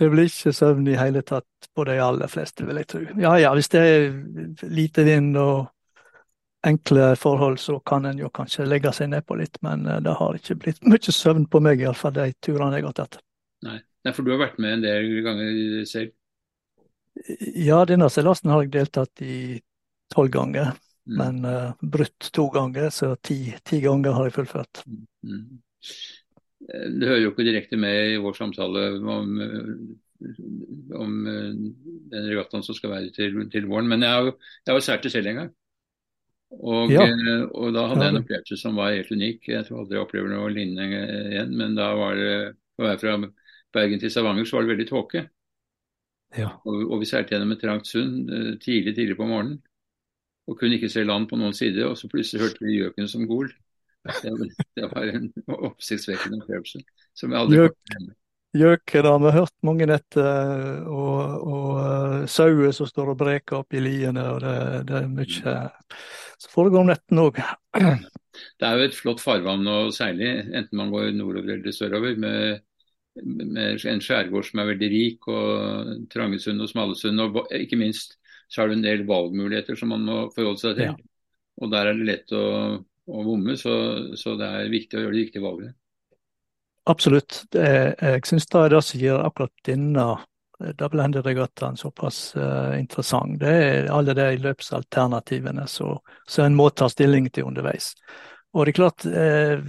det, 0.00 0.10
blir 0.12 0.28
ikke, 0.28 0.54
søvn 0.56 0.90
i 0.90 0.98
hele 0.98 1.24
tatt 1.26 1.70
på 1.74 1.88
de 1.88 1.98
aller 2.02 2.30
fleste, 2.32 2.66
vil 2.68 2.82
jeg 2.82 2.90
tro. 2.90 3.02
Ja 3.22 3.36
ja, 3.40 3.54
hvis 3.56 3.72
det 3.72 3.84
er 3.86 4.08
lite 4.68 5.06
vind 5.08 5.38
og 5.40 5.68
enkle 6.66 7.12
forhold, 7.16 7.60
så 7.62 7.78
kan 7.86 8.08
en 8.08 8.18
jo 8.18 8.32
kanskje 8.34 8.66
legge 8.66 8.90
seg 8.92 9.12
nedpå 9.12 9.36
litt, 9.38 9.60
men 9.62 9.86
eh, 9.86 10.00
det 10.02 10.16
har 10.18 10.36
ikke 10.36 10.58
blitt 10.64 10.82
mye 10.90 11.14
søvn 11.14 11.46
på 11.50 11.62
meg, 11.64 11.84
iallfall 11.84 12.16
de 12.18 12.32
turene 12.44 12.80
jeg 12.80 12.88
har 12.90 12.98
tatt. 12.98 13.20
Nei. 13.66 13.78
Nei, 14.06 14.14
for 14.14 14.24
du 14.24 14.30
har 14.32 14.40
vært 14.40 14.60
med 14.62 14.78
en 14.78 14.84
del 14.84 15.08
ganger 15.26 15.84
selv? 15.88 16.14
Ja, 17.58 17.82
denne 17.88 18.06
seilasen 18.12 18.52
har 18.52 18.62
jeg 18.62 18.74
deltatt 18.76 19.22
i 19.26 19.58
tolv 20.14 20.32
ganger. 20.34 20.72
Mm. 21.08 21.18
Men 21.20 21.38
uh, 21.48 21.76
brutt 21.80 22.30
to 22.36 22.48
ganger, 22.52 22.90
så 22.92 23.14
ti, 23.24 23.38
ti, 23.64 23.80
ganger 23.84 24.16
har 24.16 24.28
jeg 24.28 24.36
fullført. 24.40 24.84
Mm. 24.86 25.06
mm. 25.28 25.46
Det 26.68 27.06
hører 27.08 27.22
jo 27.22 27.30
ikke 27.30 27.46
direkte 27.46 27.78
med 27.80 28.12
i 28.12 28.16
vår 28.20 28.34
samtale 28.36 28.80
om, 28.98 29.28
om 30.98 31.12
den 31.24 32.26
regattaen 32.26 32.66
som 32.66 32.76
skal 32.76 32.92
være 32.92 33.12
til, 33.14 33.38
til 33.48 33.68
våren, 33.70 33.88
men 33.88 34.04
jeg 34.04 34.10
har 34.10 34.26
jeg 34.26 34.74
har 34.74 34.84
seilt 34.84 35.06
det 35.06 35.12
selv 35.14 35.30
en 35.30 35.38
gang. 35.38 35.52
Og, 36.48 36.92
ja. 36.92 37.04
og, 37.52 37.72
da 37.76 37.84
hadde 37.90 38.04
jeg 38.04 38.14
en 38.14 38.20
opplevelse 38.22 38.58
som 38.60 38.78
var 38.80 38.94
helt 38.96 39.10
unik. 39.12 39.48
Jeg 39.52 39.66
tror 39.66 39.82
aldri 39.82 39.98
jeg 39.98 40.04
opplever 40.04 40.32
noe 40.32 40.52
lignende 40.52 41.00
igjen. 41.32 41.52
Men 41.60 41.76
da 41.76 41.90
var 41.96 42.16
det 42.16 42.36
på 42.78 42.86
vei 42.86 42.94
fra 43.00 43.16
Bergen 43.74 44.00
til 44.00 44.12
Stavanger 44.12 44.48
så 44.48 44.56
var 44.56 44.64
det 44.64 44.72
veldig 44.72 44.88
tåke. 44.88 45.24
Ja. 46.36 46.54
Og, 46.68 46.82
og, 46.88 46.96
vi 47.02 47.08
seilte 47.08 47.34
gjennom 47.34 47.52
et 47.54 47.62
trangt 47.62 47.88
sund 47.88 48.30
tidlig 48.64 48.96
tidlig 48.96 49.16
på 49.18 49.28
morgenen. 49.28 49.60
Og 50.48 50.56
kunne 50.58 50.78
ikke 50.78 50.90
se 50.92 51.04
land 51.04 51.28
på 51.28 51.38
noen 51.40 51.56
side, 51.56 51.84
og 51.84 51.98
så 52.00 52.08
plutselig 52.10 52.46
hørte 52.46 52.64
vi 52.64 52.78
gjøken 52.78 53.10
som 53.10 53.26
gol. 53.28 53.50
Det, 54.08 54.32
det, 54.78 54.86
var 54.88 55.10
en 55.10 55.28
oppsiktsvekkende 55.68 56.40
opplevelse. 56.40 56.80
som 57.18 57.34
jeg 57.34 57.40
aldri 57.40 57.58
Gjøk, 57.58 58.14
Gjøker 58.56 59.04
har 59.04 59.18
vi 59.20 59.32
hørt 59.34 59.52
mange 59.66 59.88
netter, 59.90 60.86
og, 60.88 61.42
og 61.44 61.66
uh, 61.76 62.22
sauer 62.30 62.72
som 62.72 62.88
står 62.88 63.12
og 63.12 63.18
breker 63.20 63.58
opp 63.60 63.76
i 63.76 63.82
liene. 63.84 64.24
og 64.32 64.40
det, 64.44 64.54
det 64.88 64.96
er 65.02 65.10
mye 65.12 65.58
som 66.38 66.54
foregår 66.54 66.80
om 66.80 66.88
nettene 66.88 67.26
òg. 67.28 67.42
Det 68.38 68.68
er 68.68 68.78
jo 68.78 68.86
et 68.86 68.94
flott 68.96 69.20
farvann 69.20 69.66
å 69.66 69.90
seile 69.92 70.24
i, 70.24 70.42
enten 70.54 70.78
man 70.78 70.92
går 70.94 71.10
nordover 71.16 71.56
eller 71.58 71.74
sørover. 71.74 72.16
Med, 72.22 72.60
med 73.18 73.84
en 73.90 74.02
skjærgård 74.04 74.46
som 74.46 74.62
er 74.62 74.70
veldig 74.70 74.90
rik, 74.94 75.28
og 75.28 76.08
Trangesund 76.12 76.62
og 76.62 76.70
Smalesund. 76.70 77.24
Og 77.24 77.52
ikke 77.58 77.80
minst 77.80 78.14
så 78.48 78.62
er 78.62 78.70
det 78.70 78.78
en 78.78 78.86
del 78.86 79.04
valgmuligheter 79.08 79.76
som 79.78 79.92
man 79.92 80.06
må 80.08 80.20
forholde 80.34 80.62
seg 80.62 80.78
til. 80.78 80.92
Ja. 80.92 80.96
Og 81.58 81.72
der 81.72 81.90
er 81.90 81.98
det 81.98 82.08
lett 82.08 82.32
å, 82.36 82.46
å 82.78 83.26
bomme, 83.26 83.56
så, 83.60 83.74
så, 84.16 84.36
det 84.38 84.48
er 84.48 84.72
viktig 84.72 84.98
å 84.98 85.04
gjøre 85.04 85.16
de 85.16 85.22
riktige 85.24 85.44
valgene. 85.44 85.74
Absolutt. 86.88 87.42
Det, 87.52 87.68
jeg 88.00 88.24
syns 88.28 88.48
det 88.48 88.60
er 88.62 88.72
det 88.72 88.82
som 88.86 89.02
gir 89.02 89.20
akkurat 89.20 89.52
denne 89.68 90.06
double 90.78 91.04
handed-regattaen 91.04 91.76
såpass 91.76 92.36
uh, 92.36 92.78
interessant. 92.78 93.36
Det 93.40 93.50
er 93.52 93.90
alle 93.94 94.14
de 94.16 94.30
løpsalternativene 94.42 95.66
som 95.70 96.00
en 96.44 96.56
må 96.58 96.70
ta 96.70 96.88
stilling 96.90 97.28
til 97.30 97.46
underveis. 97.50 97.92
Og 98.56 98.64
det 98.64 98.72
er 98.72 98.78
klart, 98.78 99.06
uh, 99.06 99.68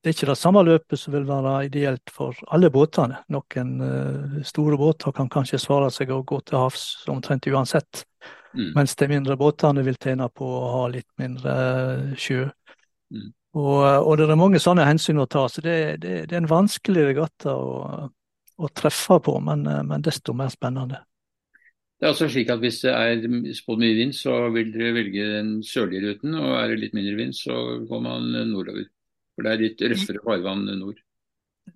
det 0.00 0.08
er 0.08 0.14
ikke 0.14 0.30
det 0.30 0.38
samme 0.40 0.62
løpet 0.64 0.96
som 0.96 1.12
vil 1.12 1.26
være 1.28 1.54
ideelt 1.66 2.12
for 2.14 2.36
alle 2.54 2.70
båtene. 2.72 3.18
Noen 3.34 3.72
uh, 3.84 4.38
store 4.48 4.78
båter 4.80 5.12
kan 5.12 5.28
kanskje 5.28 5.60
svare 5.60 5.90
seg 5.92 6.12
å 6.14 6.22
gå 6.24 6.38
til 6.48 6.56
havs 6.56 6.84
omtrent 7.12 7.48
uansett. 7.50 8.06
Mm. 8.56 8.70
Mens 8.78 8.96
de 8.96 9.08
mindre 9.10 9.36
båtene 9.40 9.84
vil 9.84 9.98
tjene 10.00 10.30
på 10.32 10.46
å 10.46 10.70
ha 10.72 10.86
litt 10.94 11.10
mindre 11.20 11.52
sjø. 12.16 12.46
Mm. 13.12 13.28
Og, 13.60 13.82
og, 13.82 14.14
det 14.16 14.28
er 14.30 14.38
mange 14.38 14.60
sånne 14.62 14.86
hensyn 14.86 15.20
å 15.20 15.28
ta, 15.28 15.44
så 15.50 15.62
det, 15.64 15.76
det, 16.00 16.14
det 16.30 16.36
er 16.36 16.44
en 16.44 16.50
vanskelig 16.50 17.08
regatta 17.08 17.52
å, 17.58 18.06
å 18.56 18.70
treffe 18.70 19.18
på, 19.26 19.34
men, 19.42 19.66
men, 19.88 20.04
desto 20.06 20.32
mer 20.38 20.52
spennende. 20.54 21.02
Det 21.98 22.06
er 22.06 22.12
altså 22.14 22.30
slik 22.30 22.48
at 22.54 22.62
Hvis 22.62 22.78
det 22.86 22.94
er 22.94 23.26
spådd 23.58 23.82
mye 23.82 23.98
vind, 23.98 24.14
så 24.16 24.38
vil 24.54 24.70
dere 24.72 24.94
velge 24.96 25.26
den 25.34 25.50
sørlige 25.66 26.14
ruten. 26.14 26.38
Og 26.38 26.54
er 26.56 26.72
det 26.72 26.78
litt 26.86 26.96
mindre 26.96 27.18
vind, 27.18 27.36
så 27.36 27.58
går 27.90 28.02
man 28.06 28.30
nordover. 28.48 28.86
For 29.40 29.48
det 29.48 29.52
er 29.54 29.62
litt 29.64 29.82
røffere 29.88 30.20
farvann 30.20 30.66
nord. 30.76 30.98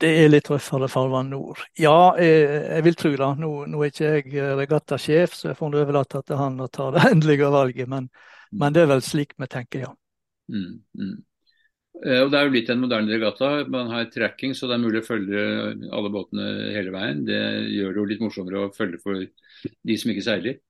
Det 0.00 0.09
er 0.21 0.26
litt 0.28 0.49
røffere 0.52 0.88
farvann 0.92 1.30
nord. 1.33 1.62
Ja, 1.80 2.12
jeg, 2.21 2.42
jeg 2.68 2.85
vil 2.85 2.97
tro 3.00 3.12
det. 3.16 3.28
Nå, 3.40 3.52
nå, 3.73 3.78
er 3.80 3.94
ikke 3.94 4.35
jeg 4.37 4.56
regattasjef, 4.59 5.37
så 5.38 5.49
jeg 5.49 5.56
får 5.56 5.78
overlate 5.80 6.21
til 6.28 6.40
han 6.42 6.61
å 6.61 6.68
ta 6.68 6.90
det 6.92 7.06
endelige 7.14 7.49
valget. 7.54 7.88
Men, 7.88 8.11
men, 8.52 8.76
det 8.76 8.85
er 8.85 8.90
vel 8.92 9.04
slik 9.06 9.33
vi 9.40 9.49
tenker, 9.49 9.87
ja. 9.87 9.94
Mm, 10.52 10.76
mm. 11.00 11.16
Eh, 12.04 12.21
og 12.21 12.35
Det 12.35 12.37
er 12.37 12.44
jo 12.44 12.52
blitt 12.52 12.75
en 12.75 12.85
moderne 12.85 13.16
regatta. 13.16 13.54
Man 13.73 13.88
har 13.94 14.12
tracking, 14.12 14.52
så 14.52 14.68
det 14.68 14.76
er 14.76 14.85
mulig 14.85 15.00
å 15.00 15.09
følge 15.09 15.49
alle 15.88 16.12
båtene 16.12 16.50
hele 16.76 16.92
veien. 16.92 17.25
Det 17.25 17.40
gjør 17.78 17.97
det 17.97 18.02
jo 18.02 18.09
litt 18.12 18.25
morsommere 18.26 18.66
å 18.66 18.75
følge 18.76 19.00
for 19.00 19.25
de 19.25 20.00
som 20.02 20.12
ikke 20.12 20.28
seiler. 20.28 20.61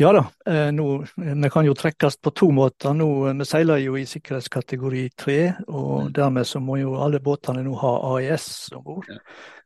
Ja 0.00 0.12
da, 0.12 0.52
eh, 0.52 0.72
nå, 0.72 1.04
vi 1.16 1.50
kan 1.50 1.66
jo 1.66 1.74
trekkes 1.74 2.20
på 2.22 2.30
to 2.30 2.52
måter. 2.54 2.94
Nå, 2.94 3.26
eh, 3.26 3.34
vi 3.34 3.44
seiler 3.44 3.80
jo 3.82 3.96
i 3.98 4.06
sikkerhetskategori 4.06 5.08
tre, 5.18 5.54
og 5.66 6.12
dermed 6.14 6.46
så 6.46 6.60
må 6.62 6.76
jo 6.78 6.94
alle 7.02 7.18
båtene 7.18 7.64
nå 7.66 7.74
ha 7.80 7.90
AIS 8.12 8.68
om 8.78 8.84
bord. 8.84 9.08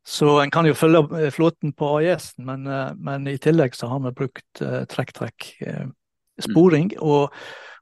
Så 0.02 0.40
en 0.40 0.50
kan 0.50 0.64
jo 0.64 0.72
følge 0.72 1.04
eh, 1.18 1.28
flåten 1.30 1.72
på 1.76 1.98
AIS-en, 1.98 2.46
men, 2.48 2.64
men, 2.96 3.28
i 3.28 3.36
tillegg 3.36 3.76
så 3.76 3.86
har 3.90 4.00
vi 4.06 4.12
brukt 4.22 4.62
trekk-trekk-sporing. 4.94 6.88
Mm. 6.94 7.02
Og, 7.04 7.28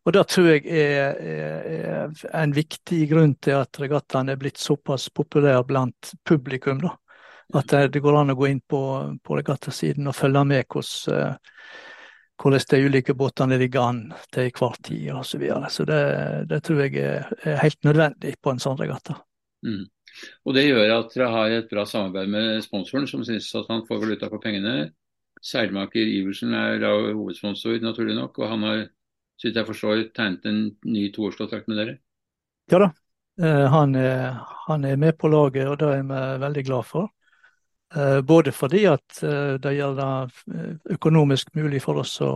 og 0.02 0.12
det 0.16 0.26
tror 0.34 0.46
jeg 0.50 0.66
er, 0.66 1.14
er, 1.22 2.10
en 2.34 2.54
viktig 2.56 3.08
grunn 3.12 3.38
til 3.38 3.54
at 3.60 3.78
regattaen 3.78 4.26
er 4.34 4.40
blitt 4.42 4.58
såpass 4.58 5.06
populær 5.14 5.62
blant 5.68 6.18
publikum. 6.26 6.82
da. 6.82 6.98
At 7.62 7.70
det, 7.94 8.02
går 8.02 8.14
an 8.24 8.34
å 8.34 8.38
gå 8.42 8.50
inn 8.50 8.60
på, 8.66 8.82
på 9.22 9.38
regattasiden 9.38 10.10
og 10.10 10.18
følge 10.18 10.44
med 10.50 10.66
hvordan 10.66 11.38
hvordan 12.40 12.66
de 12.70 12.84
ulike 12.88 13.14
båtene 13.14 13.58
ligger 13.60 13.88
an 13.88 13.98
til 14.32 14.50
hver 14.56 14.76
tid 14.82 15.10
osv. 15.12 15.24
Så, 15.30 15.40
videre. 15.42 15.70
så 15.70 15.84
det, 15.88 16.02
det, 16.50 16.62
tror 16.64 16.84
jeg 16.84 16.96
er 17.00 17.58
helt 17.60 17.84
nødvendig 17.84 18.36
på 18.40 18.54
en 18.54 18.62
sånn 18.62 18.78
regatta. 18.80 19.18
Mm. 19.66 19.84
Og 20.48 20.56
Det 20.56 20.64
gjør 20.64 20.94
at 20.96 21.12
dere 21.14 21.28
har 21.34 21.52
et 21.54 21.68
bra 21.70 21.84
samarbeid 21.86 22.32
med 22.32 22.64
sponsoren, 22.64 23.06
som 23.10 23.22
syns 23.26 23.50
at 23.54 23.68
han 23.70 23.84
får 23.88 24.00
valuta 24.02 24.30
for 24.32 24.42
pengene. 24.42 24.90
Seilmaker 25.44 26.04
Iversen 26.04 26.52
er 26.56 26.80
da 26.82 26.90
hovedsponsor, 27.12 27.78
naturlig 27.84 28.16
nok, 28.16 28.40
og 28.40 28.50
han 28.50 28.66
har 28.66 28.80
så 29.40 29.48
vidt 29.48 29.56
jeg 29.56 29.68
forstår, 29.70 30.02
tegnet 30.16 30.48
en 30.50 30.58
ny 30.84 31.06
toårskontrakt 31.14 31.70
med 31.70 31.78
dere? 31.80 31.94
Ja 32.70 32.82
da, 32.82 32.90
eh, 33.40 33.64
han 33.72 33.94
er, 33.96 34.36
han 34.66 34.84
er 34.84 34.98
med 35.00 35.16
på 35.16 35.30
laget, 35.32 35.64
og 35.70 35.78
det 35.80 35.88
er 35.88 36.02
vi 36.04 36.18
veldig 36.42 36.64
glad 36.66 36.88
for. 36.88 37.08
Eh, 37.94 38.20
både 38.20 38.52
fordi 38.52 38.84
at 38.86 39.22
eh, 39.22 39.56
det 39.58 39.72
gjør 39.74 39.96
det 39.98 40.10
eh, 40.54 40.74
økonomisk 40.94 41.54
mulig 41.58 41.80
for 41.82 41.98
oss 42.04 42.12
å, 42.22 42.30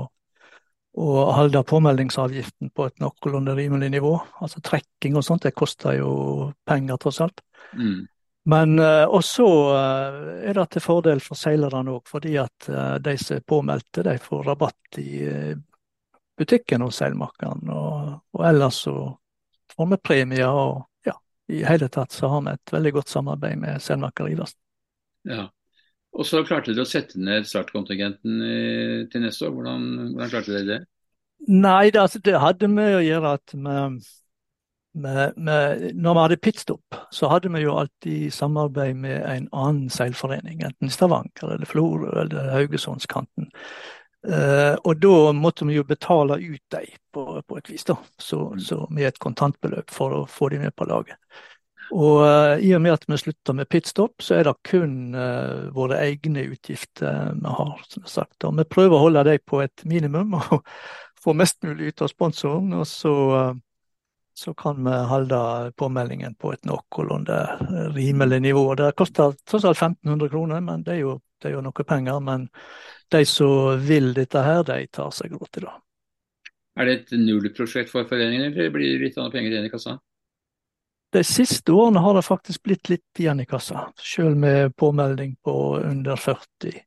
å 0.99 1.11
holde 1.37 1.62
påmeldingsavgiften 1.70 2.73
på 2.75 2.88
et 2.88 2.99
noenlunde 3.02 3.54
rimelig 3.54 3.92
nivå. 3.94 4.16
Altså 4.42 4.62
trekking 4.64 5.18
og 5.20 5.26
sånt, 5.26 5.46
det 5.46 5.54
koster 5.54 6.00
jo 6.00 6.50
penger, 6.66 6.99
tross 6.99 7.23
alt. 7.23 7.44
Mm. 7.78 8.02
Men 8.50 8.76
også 8.76 9.44
er 9.73 10.52
det 10.52 10.64
til 10.75 10.82
fordel 10.84 11.23
for 11.25 11.38
seilerne 11.40 11.94
òg, 11.94 12.02
fordi 12.04 12.34
at 12.37 12.66
de 13.00 13.14
som 13.16 13.38
er 13.38 13.46
påmeldte, 13.49 14.02
de 14.04 14.18
får 14.20 14.42
rabatt 14.50 14.99
i 15.00 15.23
butikken 16.37 16.84
hos 16.84 16.99
seilmakeren. 17.00 17.62
Og, 17.73 18.11
og, 18.37 18.42
ellers 18.44 18.82
så 18.84 18.99
får 19.73 19.88
vi 19.94 20.00
premier, 20.11 20.52
og 20.52 21.08
ja, 21.08 21.16
i 21.49 21.62
hele 21.64 21.88
tatt 21.88 22.12
så 22.12 22.28
har 22.34 22.44
vi 22.44 22.52
et 22.52 22.75
veldig 22.76 22.92
godt 22.99 23.14
samarbeid 23.14 23.64
med 23.64 23.80
seilmaker 23.80 24.28
Iversen. 24.28 24.63
Ja. 25.28 25.49
Og 26.14 26.26
så 26.28 26.45
klarte 26.47 26.73
dere 26.73 26.87
å 26.87 26.88
sette 26.88 27.19
ned 27.19 27.47
startkontingenten 27.49 28.43
eh, 28.47 28.99
til 29.11 29.25
neste 29.25 29.49
år. 29.49 29.54
Hvordan, 29.57 29.87
hvordan 30.12 30.31
klarte 30.31 30.54
dere 30.54 30.69
det? 30.69 30.83
Nei, 31.50 31.90
det, 31.90 32.00
altså, 32.00 32.21
det 32.25 32.38
hadde 32.40 32.71
med 32.71 33.00
å 33.00 33.02
gjøre 33.04 33.33
at 33.37 33.57
med, 33.59 33.99
med, 34.95 35.35
med, 35.37 35.88
når 35.99 36.14
vi 36.14 36.23
hadde 36.23 36.38
pitstop, 36.47 37.00
så 37.12 37.28
hadde 37.33 37.50
vi 37.52 37.64
jo 37.64 37.75
alltid 37.83 38.31
samarbeid 38.33 38.97
med 39.02 39.19
en 39.26 39.50
annen 39.50 39.90
seilforening. 39.93 40.62
Enten 40.64 40.93
Stavanger 40.93 41.57
eller 41.57 41.69
Florø 41.69 42.14
eller 42.23 42.54
Haugesundskanten. 42.54 43.50
Uh, 44.25 44.78
og 44.88 45.02
da 45.04 45.35
måtte 45.37 45.66
vi 45.69 45.75
jo 45.76 45.85
betale 45.85 46.38
ut 46.40 46.62
dem 46.73 46.95
på, 47.12 47.25
på, 47.45 47.59
et 47.61 47.66
vis, 47.69 47.85
da. 47.85 47.99
Så, 48.16 48.38
mm. 48.54 48.62
så 48.64 48.78
med 48.88 49.11
et 49.11 49.21
kontantbeløp 49.21 49.93
for 49.93 50.16
å 50.16 50.23
få 50.31 50.49
dem 50.54 50.64
med 50.64 50.73
på 50.78 50.87
laget. 50.88 51.19
Og 51.92 52.22
uh, 52.24 52.54
i 52.64 52.72
og 52.76 52.82
med 52.82 52.96
at 52.96 53.04
vi 53.08 53.18
slutter 53.20 53.56
med 53.56 53.68
pitstop, 53.68 54.22
så 54.22 54.38
er 54.38 54.48
det 54.48 54.54
kun 54.66 55.14
uh, 55.16 55.68
våre 55.74 56.00
egne 56.06 56.46
utgifter 56.48 57.34
vi 57.34 57.54
har. 57.58 57.82
som 57.88 58.06
sagt. 58.08 58.44
Og 58.44 58.56
vi 58.58 58.64
prøver 58.64 58.96
å 58.96 59.04
holde 59.06 59.24
dem 59.28 59.44
på 59.46 59.60
et 59.64 59.84
minimum 59.84 60.34
og 60.40 60.64
få 61.20 61.36
mest 61.36 61.62
mulig 61.64 61.92
ut 61.92 62.04
av 62.04 62.12
sponsoren. 62.12 62.72
Og 62.78 62.86
så, 62.88 63.14
uh, 63.34 63.52
så 64.34 64.54
kan 64.58 64.80
vi 64.86 64.96
holde 65.10 65.42
påmeldingen 65.78 66.34
på 66.40 66.54
et 66.54 66.64
noenlunde 66.66 67.38
rimelig 67.94 68.40
nivå. 68.48 68.66
Det 68.80 68.94
koster 68.98 69.36
tross 69.44 69.68
alt 69.68 69.80
1500 69.80 70.32
kroner, 70.32 70.64
men 70.64 70.82
det 70.86 70.96
er, 70.96 71.04
jo, 71.04 71.18
det 71.42 71.52
er 71.52 71.58
jo 71.58 71.64
noe 71.68 71.86
penger. 71.86 72.18
Men 72.24 72.48
de 73.12 73.24
som 73.28 73.78
vil 73.78 74.14
dette 74.16 74.42
her, 74.42 74.64
de 74.66 74.86
tar 74.90 75.12
seg 75.14 75.36
råd 75.36 75.50
til 75.52 75.68
det. 75.68 75.76
Er 76.74 76.88
det 76.88 76.94
et 76.96 77.12
nullprosjekt 77.14 77.92
for 77.92 78.08
foreningen, 78.10 78.48
eller 78.48 78.72
blir 78.74 78.96
det 78.96 79.04
litt 79.04 79.18
annet 79.20 79.36
penger 79.36 79.52
igjen 79.52 79.68
i 79.68 79.70
kassa? 79.70 79.94
De 81.14 81.23
siste 81.25 81.73
årene 81.73 82.00
har 82.02 82.16
det 82.16 82.25
faktisk 82.26 82.64
blitt 82.66 82.88
litt 82.90 83.21
igjen 83.23 83.38
i 83.40 83.47
kassa, 83.47 83.85
selv 84.02 84.35
med 84.37 84.75
påmelding 84.76 85.37
på 85.47 85.54
under 85.78 86.16
40. 86.18 86.80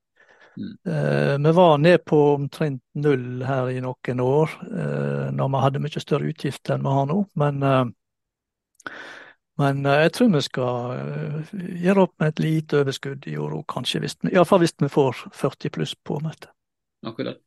Mm. 0.58 0.74
Eh, 0.96 1.38
vi 1.46 1.52
var 1.56 1.78
ned 1.78 2.06
på 2.06 2.20
omtrent 2.34 2.84
null 2.94 3.46
her 3.48 3.70
i 3.72 3.80
noen 3.80 4.20
år, 4.20 4.58
eh, 4.68 5.32
når 5.32 5.54
vi 5.54 5.64
hadde 5.64 5.84
mye 5.86 6.04
større 6.04 6.28
utgifter 6.34 6.76
enn 6.76 6.84
vi 6.84 6.98
har 6.98 7.08
nå. 7.08 7.18
Men, 7.40 7.64
eh, 7.64 8.92
men 9.64 9.84
eh, 9.86 10.04
jeg 10.04 10.16
tror 10.18 10.36
vi 10.36 10.46
skal 10.50 10.94
eh, 10.98 11.58
gjøre 11.88 12.08
opp 12.10 12.16
med 12.20 12.34
et 12.34 12.46
lite 12.50 12.84
overskudd 12.84 13.32
i 13.32 13.40
år 13.40 13.60
òg, 13.62 13.66
kanskje. 13.78 14.04
Hvis 14.04 14.20
vi, 14.26 14.36
iallfall 14.36 14.66
hvis 14.66 14.76
vi 14.84 14.92
får 14.92 15.28
40 15.40 15.78
pluss 15.78 15.96
påmeldte. 16.04 16.52
Akkurat. 17.08 17.40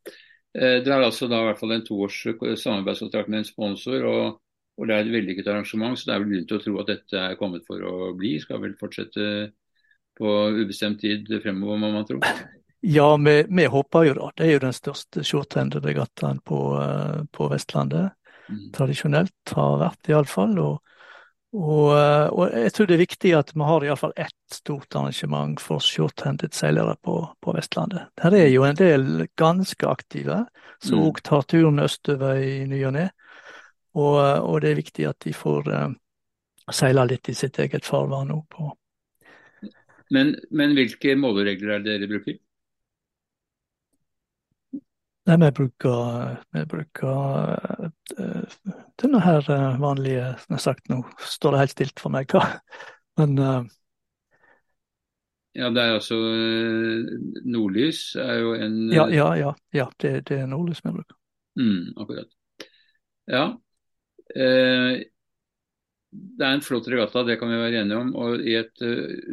Eh, 0.56 0.80
det 0.80 0.88
er 0.88 1.02
altså 1.02 1.28
da 1.28 1.42
i 1.42 1.50
hvert 1.50 1.60
fall 1.60 1.76
en 1.76 1.84
toårs 1.84 2.22
samarbeidskontrakt 2.62 3.28
med 3.28 3.44
en 3.44 3.52
sponsor. 3.52 4.06
og 4.06 4.40
og 4.80 4.88
det 4.88 4.94
er 4.96 5.04
et 5.04 5.12
vellykket 5.12 5.50
arrangement, 5.52 5.98
så 5.98 6.08
det 6.08 6.14
er 6.14 6.22
vel 6.22 6.30
grunn 6.32 6.46
til 6.48 6.56
å 6.56 6.62
tro 6.64 6.78
at 6.80 6.88
dette 6.88 7.20
er 7.20 7.36
kommet 7.36 7.66
for 7.68 7.84
å 7.84 8.14
bli. 8.16 8.38
Skal 8.40 8.62
vel 8.62 8.72
fortsette 8.80 9.26
på 10.16 10.32
ubestemt 10.56 11.02
tid 11.04 11.28
fremover, 11.42 11.82
må 11.82 11.92
man 11.92 12.08
tro. 12.08 12.20
Ja, 12.80 13.10
vi, 13.20 13.34
vi 13.44 13.66
håper 13.68 14.06
jo 14.08 14.14
det. 14.16 14.28
Det 14.40 14.46
er 14.46 14.54
jo 14.54 14.62
den 14.62 14.72
største 14.72 15.24
shorthanded-regattaen 15.26 16.40
på, 16.48 16.60
uh, 16.80 17.26
på, 17.28 17.50
Vestlandet. 17.52 18.14
Mm. 18.48 18.70
Tradisjonelt 18.72 19.52
har 19.52 19.76
vært, 19.82 20.08
iallfall. 20.08 20.56
Og, 20.64 20.78
Og, 21.50 21.98
eh, 21.98 22.28
og, 22.30 22.52
jeg 22.54 22.70
tror 22.76 22.86
det 22.86 22.94
er 22.94 23.00
viktig 23.00 23.30
at 23.34 23.48
vi 23.56 23.66
har 23.66 23.82
iallfall 23.82 24.12
ett 24.22 24.54
stort 24.54 24.94
arrangement 24.94 25.58
for 25.58 25.82
shorthanded 25.82 26.54
seilere 26.54 26.94
på, 27.02 27.16
på, 27.42 27.54
Vestlandet. 27.56 28.06
Der 28.22 28.36
er 28.38 28.46
jo 28.52 28.62
en 28.62 28.78
del 28.78 29.26
ganske 29.34 29.88
aktive 29.90 30.44
som 30.78 31.02
òg 31.02 31.18
mm. 31.18 31.24
tar 31.26 31.48
turen 31.50 31.82
østover 31.82 32.38
i 32.38 32.52
ny 32.70 32.84
og 32.86 32.94
ne. 32.94 33.08
Og, 33.98 34.18
og, 34.18 34.60
det 34.62 34.70
er 34.70 34.78
viktig 34.78 35.06
at 35.08 35.18
de 35.24 35.32
får 35.34 35.70
uh, 35.70 35.88
seile 36.70 37.06
litt 37.10 37.30
i 37.30 37.34
sitt 37.34 37.58
eget 37.58 37.86
farvann 37.86 38.30
òg. 38.34 38.60
Men, 40.14 40.34
men 40.50 40.74
hvilke 40.78 41.16
måleregler 41.18 41.76
er 41.76 41.84
det 41.84 41.98
dere 41.98 42.10
bruker? 42.10 42.38
Nei, 45.28 45.36
vi 45.36 45.50
bruker, 45.54 46.38
vi 46.56 46.62
bruker 46.66 47.90
uh, 48.18 48.54
denne 48.98 49.20
her 49.22 49.44
uh, 49.52 49.76
vanlige 49.78 50.24
Som 50.40 50.54
jeg 50.54 50.56
har 50.56 50.64
sagt, 50.64 50.88
nå 50.90 51.02
står 51.22 51.54
det 51.54 51.60
helt 51.60 51.74
stilt 51.76 52.02
for 52.02 52.14
meg, 52.14 52.32
hva. 52.32 52.56
Men 53.20 53.36
uh, 53.38 53.60
Ja, 55.54 55.68
det 55.74 55.82
er 55.82 55.96
altså 55.98 56.16
Nordlys 57.44 58.14
er 58.18 58.36
jo 58.40 58.54
en 58.54 58.76
Ja, 58.94 59.06
ja, 59.12 59.32
ja. 59.38 59.54
ja 59.74 59.86
det, 60.02 60.12
det, 60.30 60.40
er 60.42 60.50
nordlys 60.50 60.82
vi 60.84 60.94
bruker. 60.94 61.16
Mm, 61.58 61.92
akkurat. 62.00 62.30
Ja. 63.30 63.44
Det 64.34 65.06
er 66.46 66.54
en 66.54 66.64
flott 66.64 66.88
regatta, 66.90 67.22
det 67.26 67.38
kan 67.40 67.50
vi 67.50 67.58
være 67.60 67.82
enige 67.82 68.00
om. 68.02 68.12
Og 68.18 68.46
i 68.46 68.56
et 68.58 68.82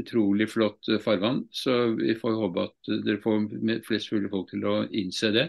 utrolig 0.01 0.50
flott 0.51 0.89
farvann. 1.04 1.46
Så 1.51 1.74
vi 1.98 2.16
får 2.18 2.38
håpe 2.42 2.68
at 2.68 2.92
dere 3.06 3.22
får 3.24 3.48
flest 3.88 4.13
mulig 4.13 4.32
folk 4.34 4.51
til 4.51 4.68
å 4.70 4.75
innse 4.89 5.34
det 5.36 5.48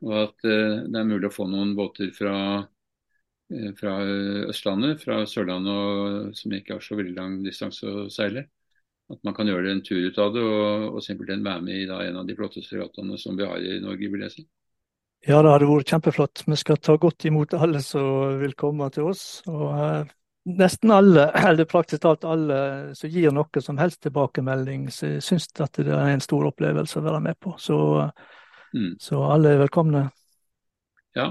og 0.00 0.14
at 0.16 0.46
eh, 0.48 0.76
det 0.88 1.00
er 1.00 1.08
mulig 1.08 1.28
å 1.28 1.34
få 1.34 1.46
noen 1.50 1.74
båter 1.76 2.12
fra, 2.16 2.34
eh, 3.52 3.72
fra 3.76 3.96
Østlandet, 4.52 5.02
fra 5.02 5.20
Sørlandet 5.28 5.74
og, 5.74 6.30
som 6.38 6.54
ikke 6.56 6.78
har 6.78 6.84
så 6.84 6.96
veldig 6.98 7.16
lang 7.18 7.36
distanse 7.44 7.88
å 7.88 8.06
seile. 8.12 8.46
At 9.10 9.20
man 9.26 9.34
kan 9.36 9.50
gjøre 9.50 9.74
en 9.74 9.82
tur 9.84 10.06
ut 10.06 10.20
av 10.22 10.32
det 10.36 10.46
og, 10.46 10.86
og 10.94 11.04
simpelthen 11.04 11.44
være 11.44 11.66
med 11.66 11.82
i 11.82 11.88
da, 11.90 12.00
en 12.06 12.22
av 12.22 12.28
de 12.28 12.36
flotteste 12.38 12.78
regattaene 12.78 13.18
som 13.20 13.36
vi 13.36 13.48
har 13.48 13.60
i 13.60 13.80
Norge, 13.82 14.12
vil 14.12 14.28
jeg 14.28 14.36
si. 14.38 14.46
Ja, 15.28 15.42
det 15.44 15.52
hadde 15.52 15.68
vært 15.68 15.92
kjempeflott. 15.92 16.42
Vi 16.46 16.56
skal 16.56 16.80
ta 16.80 16.96
godt 16.96 17.26
imot 17.28 17.52
alle 17.58 17.82
som 17.84 18.38
vil 18.40 18.56
komme 18.58 18.88
til 18.94 19.10
oss. 19.12 19.42
og 19.50 19.68
eh, 19.76 20.16
Nesten 20.56 20.92
alle, 20.96 21.28
eller 21.50 21.68
praktisk 21.68 22.02
talt 22.06 22.24
alle 22.24 22.60
som 22.96 23.12
gir 23.12 23.32
noe 23.36 23.62
som 23.62 23.78
helst 23.80 24.00
tilbakemelding, 24.06 24.88
syns 24.90 25.50
at 25.60 25.82
det 25.82 25.92
er 25.92 26.14
en 26.14 26.24
stor 26.24 26.48
opplevelse 26.48 27.00
å 27.00 27.04
være 27.04 27.24
med 27.28 27.40
på. 27.42 27.56
Så 27.60 27.80
Mm. 28.74 28.96
Så 29.02 29.22
alle 29.26 29.54
er 29.54 29.62
velkomne. 29.64 30.04
Ja, 31.14 31.26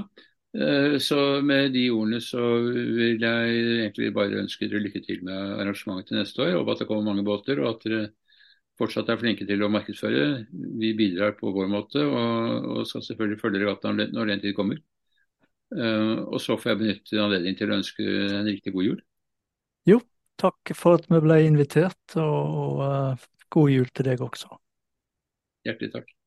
eh, 0.58 0.98
så 1.00 1.42
med 1.42 1.74
de 1.74 1.86
ordene 1.92 2.20
så 2.22 2.42
vil 2.68 3.22
jeg 3.24 3.60
egentlig 3.80 4.14
bare 4.16 4.42
ønske 4.44 4.68
dere 4.68 4.84
lykke 4.84 5.04
til 5.06 5.24
med 5.24 5.60
arrangementet 5.62 6.12
til 6.12 6.20
neste 6.20 6.44
år. 6.44 6.58
Håper 6.58 6.76
at 6.76 6.84
det 6.84 6.90
kommer 6.90 7.08
mange 7.08 7.24
båter, 7.28 7.62
og 7.64 7.76
at 7.76 7.86
dere 7.88 8.02
fortsatt 8.80 9.10
er 9.12 9.20
flinke 9.20 9.48
til 9.48 9.64
å 9.64 9.72
markedsføre. 9.72 10.46
Vi 10.82 10.94
bidrar 10.98 11.36
på 11.40 11.52
vår 11.56 11.68
måte, 11.72 12.04
og, 12.06 12.70
og 12.74 12.88
skal 12.90 13.04
selvfølgelig 13.06 13.42
følge 13.42 13.64
regattaen 13.64 14.02
når 14.16 14.34
den 14.34 14.44
tid 14.46 14.56
kommer. 14.58 14.80
Uh, 15.70 16.26
og 16.26 16.40
så 16.42 16.58
får 16.58 16.72
jeg 16.72 16.80
benytte 16.80 17.22
anledningen 17.22 17.60
til 17.60 17.70
å 17.70 17.78
ønske 17.78 18.06
en 18.40 18.48
riktig 18.50 18.74
god 18.74 18.88
jul. 18.88 19.02
Jo, 19.90 20.00
takk 20.42 20.74
for 20.78 20.98
at 20.98 21.06
vi 21.12 21.22
ble 21.22 21.42
invitert, 21.46 22.18
og, 22.18 22.56
og 22.64 22.86
uh, 22.86 23.28
god 23.54 23.76
jul 23.76 23.92
til 23.94 24.10
deg 24.10 24.24
også. 24.26 24.50
Hjertelig 25.68 25.94
takk. 25.94 26.19